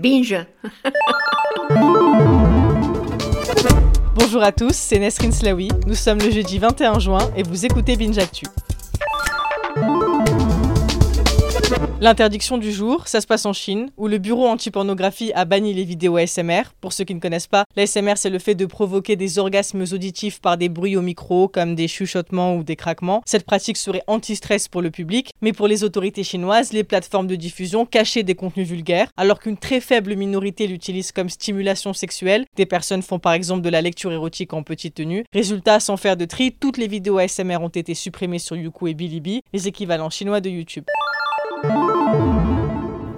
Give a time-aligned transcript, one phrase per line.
[0.00, 0.46] Binge
[4.14, 5.68] Bonjour à tous, c'est Nesrin Slawi.
[5.86, 8.46] Nous sommes le jeudi 21 juin et vous écoutez Binge Actu.
[12.02, 15.84] L'interdiction du jour, ça se passe en Chine, où le bureau anti-pornographie a banni les
[15.84, 16.62] vidéos ASMR.
[16.80, 20.40] Pour ceux qui ne connaissent pas, l'ASMR c'est le fait de provoquer des orgasmes auditifs
[20.40, 23.20] par des bruits au micro, comme des chuchotements ou des craquements.
[23.26, 27.36] Cette pratique serait anti-stress pour le public, mais pour les autorités chinoises, les plateformes de
[27.36, 32.46] diffusion cachaient des contenus vulgaires, alors qu'une très faible minorité l'utilise comme stimulation sexuelle.
[32.56, 35.26] Des personnes font par exemple de la lecture érotique en petite tenue.
[35.34, 38.94] Résultat, sans faire de tri, toutes les vidéos ASMR ont été supprimées sur Youku et
[38.94, 40.84] Bilibili, les équivalents chinois de YouTube.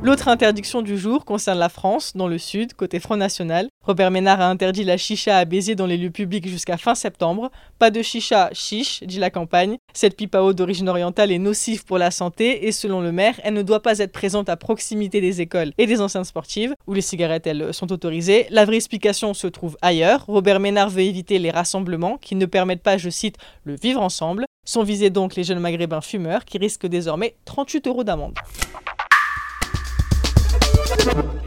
[0.04, 3.68] L'autre interdiction du jour concerne la France, dans le sud, côté Front National.
[3.84, 7.52] Robert Ménard a interdit la chicha à baiser dans les lieux publics jusqu'à fin septembre.
[7.78, 9.76] Pas de chicha chiche, dit la campagne.
[9.92, 13.40] Cette pipe à eau d'origine orientale est nocive pour la santé et selon le maire,
[13.44, 16.94] elle ne doit pas être présente à proximité des écoles et des enceintes sportives où
[16.94, 18.46] les cigarettes elles sont autorisées.
[18.50, 20.24] La vraie explication se trouve ailleurs.
[20.26, 24.46] Robert Ménard veut éviter les rassemblements qui ne permettent pas, je cite, le vivre ensemble.
[24.66, 28.34] Sont visés donc les jeunes maghrébins fumeurs qui risquent désormais 38 euros d'amende.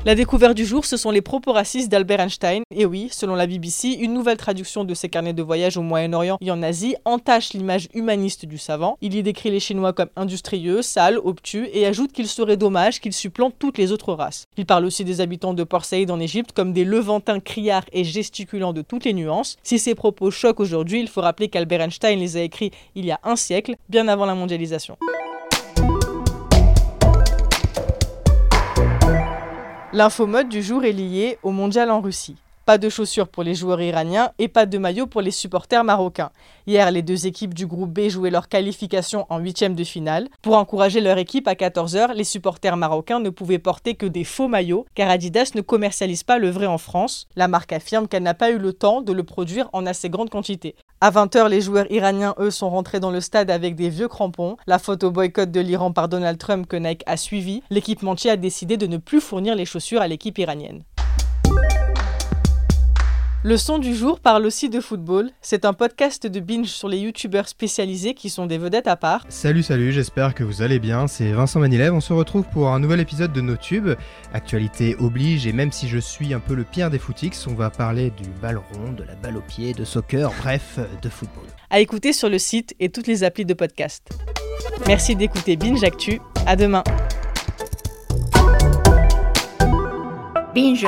[0.06, 2.62] La découverte du jour, ce sont les propos racistes d'Albert Einstein.
[2.70, 6.38] Et oui, selon la BBC, une nouvelle traduction de ses carnets de voyage au Moyen-Orient
[6.42, 9.00] et en Asie entache l'image humaniste du savant.
[9.02, 13.14] Il y décrit les Chinois comme industrieux, sales, obtus et ajoute qu'il serait dommage qu'ils
[13.14, 14.46] supplantent toutes les autres races.
[14.58, 18.04] Il parle aussi des habitants de Port Saïd en Égypte comme des levantins criards et
[18.04, 19.58] gesticulants de toutes les nuances.
[19.64, 23.12] Si ces propos choquent aujourd'hui, il faut rappeler qu'Albert Einstein les a écrits il y
[23.12, 24.98] a un siècle, bien avant la mondialisation.
[29.96, 32.36] L'infomode du jour est lié au mondial en Russie.
[32.66, 36.32] Pas de chaussures pour les joueurs iraniens et pas de maillot pour les supporters marocains.
[36.66, 40.30] Hier, les deux équipes du groupe B jouaient leur qualification en huitième de finale.
[40.42, 44.48] Pour encourager leur équipe à 14h, les supporters marocains ne pouvaient porter que des faux
[44.48, 47.28] maillots car Adidas ne commercialise pas le vrai en France.
[47.36, 50.32] La marque affirme qu'elle n'a pas eu le temps de le produire en assez grande
[50.32, 50.74] quantité.
[51.02, 54.58] À 20h, les joueurs iraniens, eux, sont rentrés dans le stade avec des vieux crampons.
[54.66, 57.62] La photo boycott de l'Iran par Donald Trump que Nike a suivi.
[57.70, 60.82] L'équipementier a décidé de ne plus fournir les chaussures à l'équipe iranienne.
[63.46, 65.30] Le son du jour parle aussi de football.
[65.40, 69.24] C'est un podcast de binge sur les youtubeurs spécialisés qui sont des vedettes à part.
[69.30, 71.06] Salut, salut, j'espère que vous allez bien.
[71.06, 71.94] C'est Vincent Manilev.
[71.94, 73.92] On se retrouve pour un nouvel épisode de nos tubes.
[74.34, 77.70] Actualité oblige, et même si je suis un peu le pire des footix, on va
[77.70, 81.46] parler du ballon rond, de la balle au pied, de soccer, bref, de football.
[81.70, 84.10] À écouter sur le site et toutes les applis de podcast.
[84.88, 86.20] Merci d'écouter Binge Actu.
[86.48, 86.84] À demain.
[90.56, 90.88] Binge